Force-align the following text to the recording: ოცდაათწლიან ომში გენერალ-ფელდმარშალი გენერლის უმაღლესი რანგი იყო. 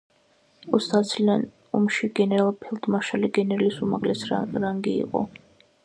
ოცდაათწლიან 0.77 1.43
ომში 1.81 2.09
გენერალ-ფელდმარშალი 2.21 3.31
გენერლის 3.39 3.79
უმაღლესი 3.89 4.33
რანგი 4.33 4.97
იყო. 5.07 5.25